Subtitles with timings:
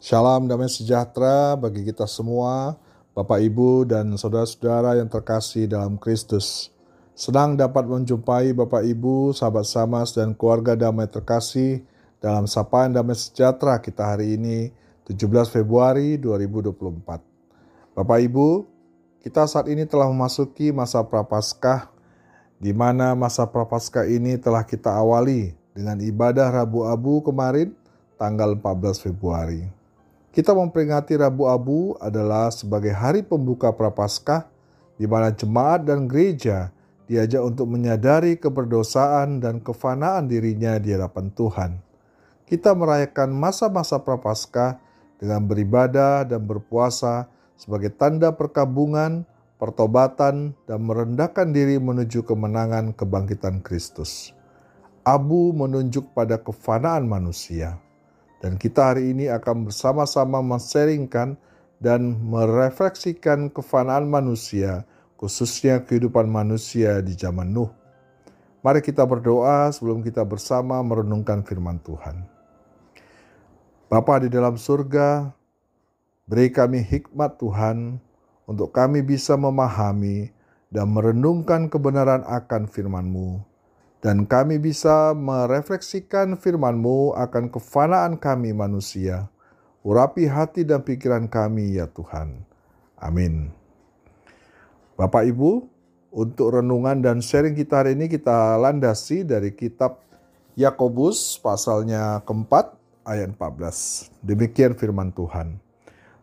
[0.00, 2.72] Shalom damai sejahtera bagi kita semua,
[3.12, 6.72] Bapak Ibu dan saudara-saudara yang terkasih dalam Kristus.
[7.12, 11.84] Senang dapat menjumpai Bapak Ibu, sahabat Samas dan keluarga damai terkasih
[12.16, 14.72] dalam sapaan damai sejahtera kita hari ini
[15.04, 17.20] 17 Februari 2024.
[17.92, 18.64] Bapak Ibu,
[19.20, 21.92] kita saat ini telah memasuki masa Prapaskah
[22.56, 27.76] di mana masa Prapaskah ini telah kita awali dengan ibadah Rabu Abu kemarin
[28.16, 29.79] tanggal 14 Februari.
[30.30, 34.46] Kita memperingati Rabu Abu adalah sebagai hari pembuka Prapaskah
[34.94, 36.70] di mana jemaat dan gereja
[37.10, 41.70] diajak untuk menyadari keberdosaan dan kefanaan dirinya di hadapan Tuhan.
[42.46, 44.78] Kita merayakan masa-masa Prapaskah
[45.18, 47.26] dengan beribadah dan berpuasa
[47.58, 49.26] sebagai tanda perkabungan,
[49.58, 54.30] pertobatan, dan merendahkan diri menuju kemenangan kebangkitan Kristus.
[55.02, 57.82] Abu menunjuk pada kefanaan manusia
[58.40, 61.36] dan kita hari ini akan bersama-sama menseringkan
[61.76, 64.88] dan merefleksikan kefanaan manusia,
[65.20, 67.68] khususnya kehidupan manusia di zaman Nuh.
[68.60, 72.24] Mari kita berdoa sebelum kita bersama merenungkan firman Tuhan.
[73.88, 75.32] Bapa di dalam surga,
[76.28, 78.00] beri kami hikmat Tuhan
[78.48, 80.32] untuk kami bisa memahami
[80.72, 83.49] dan merenungkan kebenaran akan firman-Mu
[84.00, 89.28] dan kami bisa merefleksikan firman-Mu akan kefanaan kami manusia.
[89.80, 92.44] Urapi hati dan pikiran kami ya Tuhan.
[93.00, 93.52] Amin.
[94.96, 95.64] Bapak Ibu,
[96.12, 100.00] untuk renungan dan sharing kita hari ini kita landasi dari kitab
[100.56, 102.76] Yakobus pasalnya keempat
[103.08, 104.12] ayat 14.
[104.20, 105.56] Demikian firman Tuhan.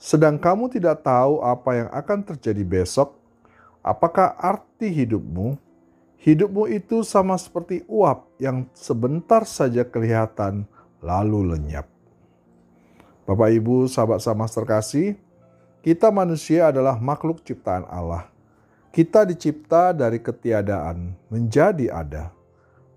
[0.00, 3.16] Sedang kamu tidak tahu apa yang akan terjadi besok,
[3.84, 5.71] apakah arti hidupmu?
[6.22, 10.70] Hidupmu itu sama seperti uap yang sebentar saja kelihatan
[11.02, 11.90] lalu lenyap.
[13.26, 15.18] Bapak Ibu, sahabat sama terkasih,
[15.82, 18.30] kita manusia adalah makhluk ciptaan Allah.
[18.94, 22.30] Kita dicipta dari ketiadaan menjadi ada.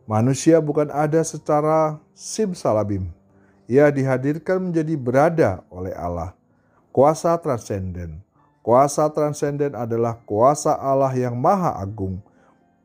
[0.06, 3.10] Manusia bukan ada secara simsalabim.
[3.66, 6.38] Ia dihadirkan menjadi berada oleh Allah.
[6.94, 8.22] Kuasa transenden.
[8.62, 12.22] Kuasa transenden adalah kuasa Allah yang maha agung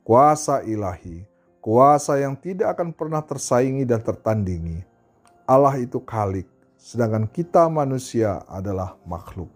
[0.04, 1.24] kuasa ilahi,
[1.60, 4.82] kuasa yang tidak akan pernah tersaingi dan tertandingi.
[5.44, 6.48] Allah itu khalik,
[6.80, 9.50] sedangkan kita manusia adalah makhluk.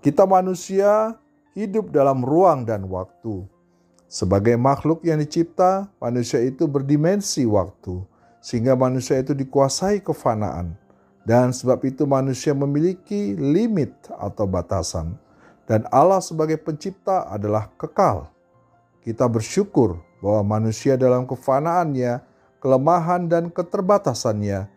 [0.00, 1.18] Kita manusia
[1.52, 3.44] hidup dalam ruang dan waktu.
[4.10, 8.02] Sebagai makhluk yang dicipta, manusia itu berdimensi waktu,
[8.42, 10.74] sehingga manusia itu dikuasai kefanaan.
[11.22, 15.14] Dan sebab itu manusia memiliki limit atau batasan.
[15.68, 18.26] Dan Allah sebagai pencipta adalah kekal
[19.04, 22.20] kita bersyukur bahwa manusia dalam kefanaannya,
[22.60, 24.68] kelemahan dan keterbatasannya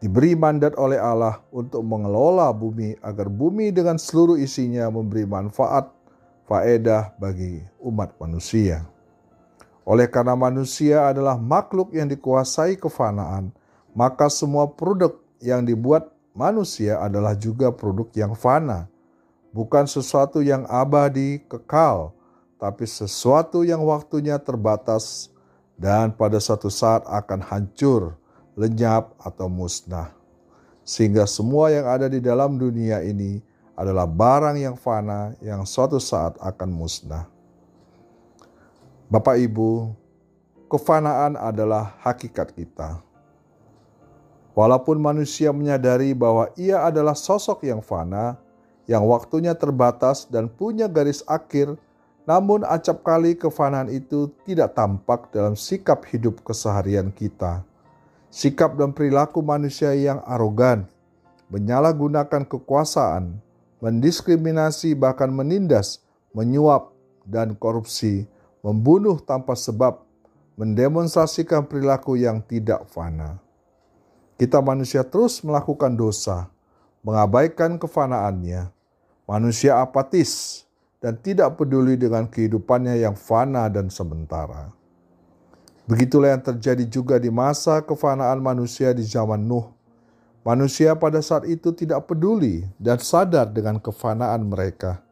[0.00, 5.88] diberi mandat oleh Allah untuk mengelola bumi agar bumi dengan seluruh isinya memberi manfaat,
[6.44, 8.84] faedah bagi umat manusia.
[9.86, 13.54] Oleh karena manusia adalah makhluk yang dikuasai kefanaan,
[13.94, 18.90] maka semua produk yang dibuat manusia adalah juga produk yang fana,
[19.54, 22.12] bukan sesuatu yang abadi, kekal,
[22.56, 25.28] tapi sesuatu yang waktunya terbatas
[25.76, 28.16] dan pada suatu saat akan hancur,
[28.56, 30.12] lenyap, atau musnah.
[30.80, 33.44] Sehingga semua yang ada di dalam dunia ini
[33.76, 37.28] adalah barang yang fana yang suatu saat akan musnah.
[39.12, 39.92] Bapak Ibu,
[40.72, 43.04] kefanaan adalah hakikat kita.
[44.56, 48.40] Walaupun manusia menyadari bahwa ia adalah sosok yang fana,
[48.88, 51.76] yang waktunya terbatas dan punya garis akhir
[52.26, 57.62] namun acap kali kefanaan itu tidak tampak dalam sikap hidup keseharian kita.
[58.34, 60.90] Sikap dan perilaku manusia yang arogan,
[61.46, 63.38] menyalahgunakan kekuasaan,
[63.78, 66.02] mendiskriminasi bahkan menindas,
[66.34, 66.90] menyuap
[67.22, 68.26] dan korupsi,
[68.58, 70.02] membunuh tanpa sebab,
[70.58, 73.38] mendemonstrasikan perilaku yang tidak fana.
[74.34, 76.50] Kita manusia terus melakukan dosa,
[77.06, 78.74] mengabaikan kefanaannya.
[79.30, 80.65] Manusia apatis,
[81.00, 84.72] dan tidak peduli dengan kehidupannya yang fana dan sementara.
[85.86, 89.70] Begitulah yang terjadi juga di masa kefanaan manusia di zaman Nuh.
[90.42, 95.02] Manusia pada saat itu tidak peduli dan sadar dengan kefanaan mereka.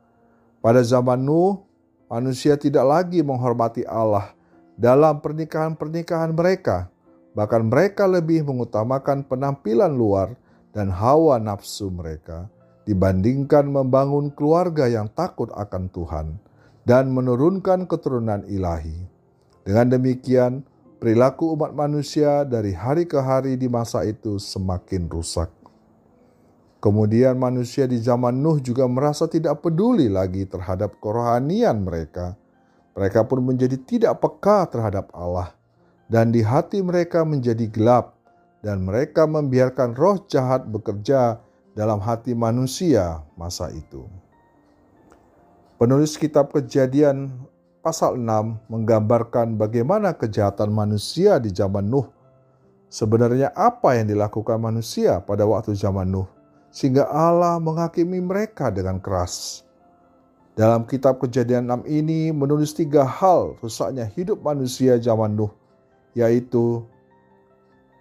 [0.59, 1.63] Pada zaman Nuh,
[2.11, 4.35] manusia tidak lagi menghormati Allah
[4.75, 6.91] dalam pernikahan-pernikahan mereka.
[7.35, 10.39] Bahkan mereka lebih mengutamakan penampilan luar
[10.71, 12.51] dan hawa nafsu mereka
[12.85, 16.27] dibandingkan membangun keluarga yang takut akan Tuhan
[16.85, 19.09] dan menurunkan keturunan ilahi.
[19.65, 20.65] Dengan demikian,
[21.01, 25.49] perilaku umat manusia dari hari ke hari di masa itu semakin rusak.
[26.85, 32.37] Kemudian manusia di zaman Nuh juga merasa tidak peduli lagi terhadap kerohanian mereka.
[32.93, 35.57] Mereka pun menjadi tidak peka terhadap Allah
[36.09, 38.17] dan di hati mereka menjadi gelap
[38.61, 41.41] dan mereka membiarkan roh jahat bekerja
[41.75, 44.07] dalam hati manusia masa itu.
[45.75, 47.35] Penulis kitab Kejadian
[47.83, 52.07] pasal 6 menggambarkan bagaimana kejahatan manusia di zaman Nuh.
[52.89, 56.31] Sebenarnya apa yang dilakukan manusia pada waktu zaman Nuh
[56.71, 59.67] sehingga Allah menghakimi mereka dengan keras.
[60.55, 65.51] Dalam kitab Kejadian 6 ini menulis tiga hal rusaknya hidup manusia zaman Nuh,
[66.15, 66.87] yaitu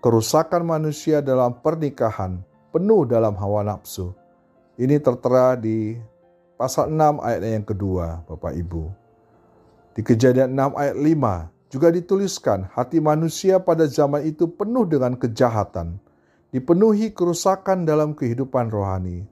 [0.06, 4.18] kerusakan manusia dalam pernikahan penuh dalam hawa nafsu.
[4.81, 5.94] Ini tertera di
[6.58, 8.90] pasal 6 ayat yang kedua, Bapak Ibu.
[9.94, 16.02] Di kejadian 6 ayat 5 juga dituliskan hati manusia pada zaman itu penuh dengan kejahatan,
[16.50, 19.30] dipenuhi kerusakan dalam kehidupan rohani.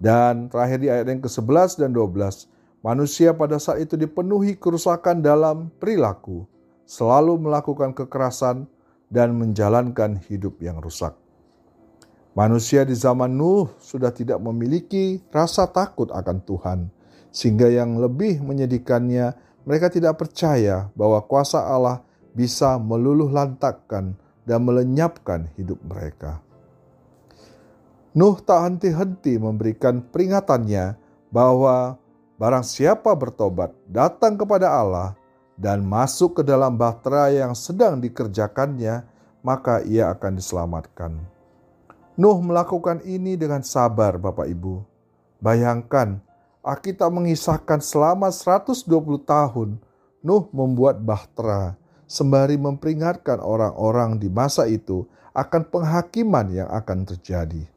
[0.00, 2.48] Dan terakhir di ayat yang ke-11 dan 12,
[2.80, 6.48] manusia pada saat itu dipenuhi kerusakan dalam perilaku,
[6.88, 8.64] selalu melakukan kekerasan
[9.12, 11.25] dan menjalankan hidup yang rusak.
[12.36, 16.78] Manusia di zaman Nuh sudah tidak memiliki rasa takut akan Tuhan,
[17.32, 19.32] sehingga yang lebih menyedihkannya
[19.64, 22.04] mereka tidak percaya bahwa kuasa Allah
[22.36, 24.12] bisa meluluh lantakkan
[24.44, 26.44] dan melenyapkan hidup mereka.
[28.12, 30.92] Nuh tak henti-henti memberikan peringatannya
[31.32, 31.96] bahwa
[32.36, 35.16] barang siapa bertobat datang kepada Allah
[35.56, 39.08] dan masuk ke dalam bahtera yang sedang dikerjakannya,
[39.40, 41.35] maka ia akan diselamatkan.
[42.16, 44.80] Nuh melakukan ini dengan sabar, Bapak Ibu.
[45.36, 46.16] Bayangkan
[46.64, 48.88] Alkitab mengisahkan selama 120
[49.20, 49.76] tahun
[50.24, 51.76] Nuh membuat bahtera
[52.08, 55.04] sembari memperingatkan orang-orang di masa itu
[55.36, 57.68] akan penghakiman yang akan terjadi.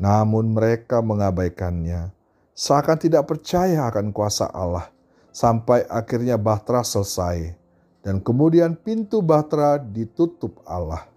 [0.00, 2.16] Namun mereka mengabaikannya,
[2.56, 4.88] seakan tidak percaya akan kuasa Allah,
[5.28, 7.52] sampai akhirnya bahtera selesai,
[8.00, 11.09] dan kemudian pintu bahtera ditutup Allah.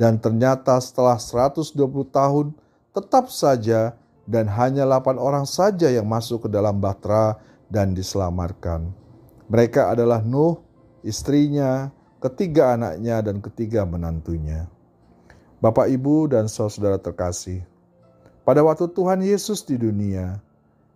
[0.00, 1.76] Dan ternyata setelah 120
[2.08, 2.56] tahun,
[2.96, 3.92] tetap saja
[4.24, 7.36] dan hanya delapan orang saja yang masuk ke dalam bahtera
[7.68, 8.88] dan diselamatkan.
[9.52, 10.56] Mereka adalah Nuh,
[11.04, 14.72] istrinya, ketiga anaknya, dan ketiga menantunya.
[15.60, 17.60] Bapak, Ibu, dan saudara terkasih,
[18.40, 20.40] pada waktu Tuhan Yesus di dunia,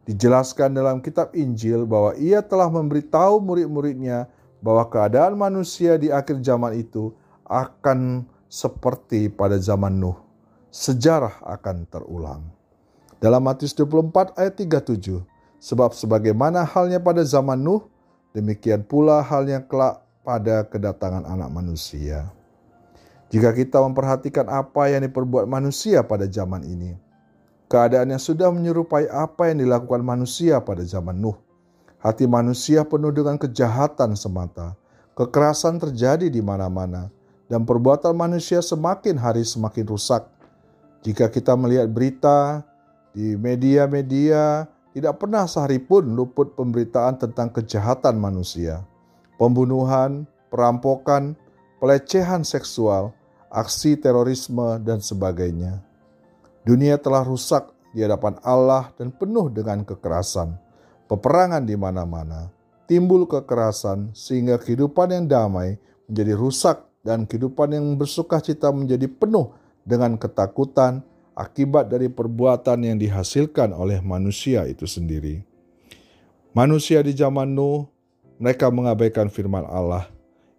[0.09, 4.33] dijelaskan dalam kitab Injil bahwa ia telah memberitahu murid-muridnya
[4.65, 7.13] bahwa keadaan manusia di akhir zaman itu
[7.45, 8.25] akan
[8.55, 10.15] seperti pada zaman Nuh.
[10.71, 12.47] Sejarah akan terulang.
[13.19, 15.27] Dalam Matius 24 ayat 37,
[15.59, 17.83] sebab sebagaimana halnya pada zaman Nuh,
[18.31, 22.31] demikian pula halnya kelak pada kedatangan anak manusia.
[23.35, 26.95] Jika kita memperhatikan apa yang diperbuat manusia pada zaman ini,
[27.67, 31.35] keadaan yang sudah menyerupai apa yang dilakukan manusia pada zaman Nuh.
[31.99, 34.77] Hati manusia penuh dengan kejahatan semata,
[35.17, 37.09] kekerasan terjadi di mana-mana,
[37.49, 40.25] dan perbuatan manusia semakin hari semakin rusak.
[41.05, 42.65] Jika kita melihat berita
[43.13, 44.65] di media-media
[44.97, 48.87] tidak pernah sehari pun luput pemberitaan tentang kejahatan manusia,
[49.37, 51.35] pembunuhan, perampokan,
[51.83, 53.11] pelecehan seksual,
[53.51, 55.83] aksi terorisme, dan sebagainya.
[56.65, 60.57] Dunia telah rusak di hadapan Allah dan penuh dengan kekerasan,
[61.11, 62.49] peperangan di mana-mana,
[62.89, 65.77] timbul kekerasan sehingga kehidupan yang damai
[66.09, 69.53] menjadi rusak dan kehidupan yang bersuka cita menjadi penuh
[69.85, 71.05] dengan ketakutan,
[71.37, 75.45] akibat dari perbuatan yang dihasilkan oleh manusia itu sendiri.
[76.57, 77.85] Manusia di zaman Nuh,
[78.41, 80.09] mereka mengabaikan firman Allah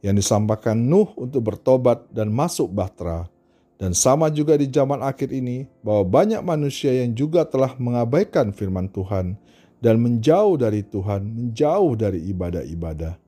[0.06, 3.26] yang disampaikan Nuh untuk bertobat dan masuk bahtera.
[3.76, 8.88] Dan sama juga di zaman akhir ini, bahwa banyak manusia yang juga telah mengabaikan firman
[8.88, 9.36] Tuhan
[9.84, 13.25] dan menjauh dari Tuhan, menjauh dari ibadah-ibadah.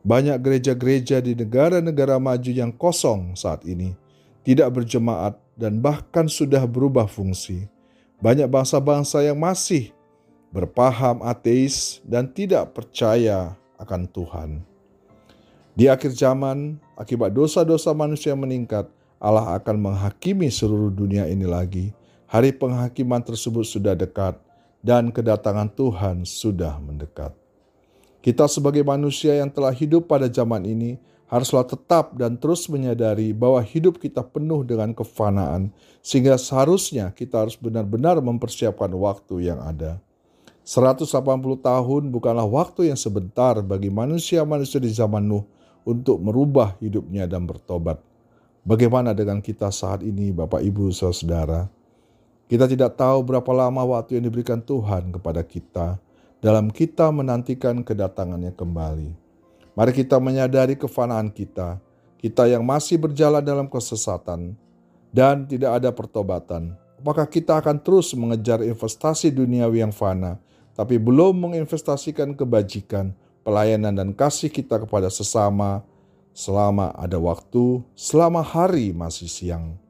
[0.00, 3.92] Banyak gereja-gereja di negara-negara maju yang kosong saat ini,
[4.40, 7.68] tidak berjemaat, dan bahkan sudah berubah fungsi.
[8.24, 9.92] Banyak bangsa-bangsa yang masih
[10.48, 14.50] berpaham ateis dan tidak percaya akan Tuhan.
[15.76, 18.88] Di akhir zaman, akibat dosa-dosa manusia meningkat,
[19.20, 21.92] Allah akan menghakimi seluruh dunia ini lagi.
[22.24, 24.36] Hari penghakiman tersebut sudah dekat
[24.80, 27.36] dan kedatangan Tuhan sudah mendekat.
[28.20, 33.64] Kita sebagai manusia yang telah hidup pada zaman ini haruslah tetap dan terus menyadari bahwa
[33.64, 35.72] hidup kita penuh dengan kefanaan,
[36.04, 40.02] sehingga seharusnya kita harus benar-benar mempersiapkan waktu yang ada.
[40.68, 41.08] 180
[41.64, 45.48] tahun bukanlah waktu yang sebentar bagi manusia-manusia di zaman Nuh
[45.88, 47.96] untuk merubah hidupnya dan bertobat.
[48.60, 51.72] Bagaimana dengan kita saat ini, Bapak, Ibu, Saudara?
[52.44, 55.96] Kita tidak tahu berapa lama waktu yang diberikan Tuhan kepada kita
[56.40, 59.12] dalam kita menantikan kedatangannya kembali.
[59.76, 61.78] Mari kita menyadari kefanaan kita,
[62.20, 64.56] kita yang masih berjalan dalam kesesatan
[65.12, 66.74] dan tidak ada pertobatan.
[67.00, 70.36] Apakah kita akan terus mengejar investasi duniawi yang fana,
[70.76, 75.80] tapi belum menginvestasikan kebajikan, pelayanan, dan kasih kita kepada sesama
[76.36, 79.80] selama ada waktu, selama hari masih siang?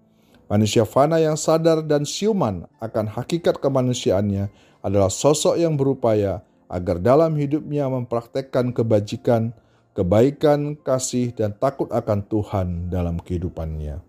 [0.50, 4.50] Manusia fana yang sadar dan siuman akan hakikat kemanusiaannya
[4.82, 9.54] adalah sosok yang berupaya agar dalam hidupnya mempraktekkan kebajikan,
[9.94, 14.02] kebaikan, kasih, dan takut akan Tuhan dalam kehidupannya.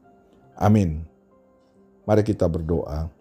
[0.57, 1.05] Amin.
[2.09, 3.13] Mari kita berdoa.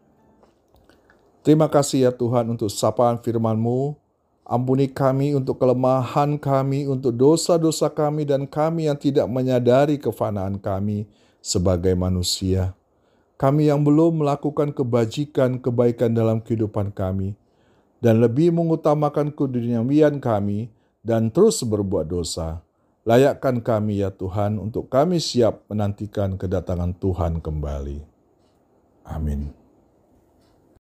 [1.44, 4.00] Terima kasih ya Tuhan untuk sapaan firman-Mu.
[4.48, 11.04] Ampuni kami untuk kelemahan kami, untuk dosa-dosa kami, dan kami yang tidak menyadari kefanaan kami
[11.44, 12.79] sebagai manusia
[13.40, 17.32] kami yang belum melakukan kebajikan kebaikan dalam kehidupan kami,
[18.04, 20.68] dan lebih mengutamakan keduniawian kami
[21.00, 22.60] dan terus berbuat dosa.
[23.08, 28.04] Layakkan kami ya Tuhan untuk kami siap menantikan kedatangan Tuhan kembali.
[29.08, 29.59] Amin.